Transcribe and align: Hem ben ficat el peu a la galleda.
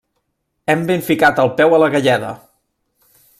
Hem 0.73 0.81
ben 0.91 1.03
ficat 1.09 1.41
el 1.45 1.51
peu 1.61 1.77
a 1.79 1.81
la 1.85 1.91
galleda. 1.97 2.33